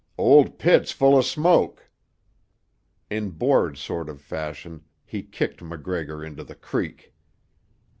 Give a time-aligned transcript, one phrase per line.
[0.17, 1.91] "Old pit's full o' smoke."
[3.11, 7.13] In bored sort of fashion he kicked MacGregor into the creek.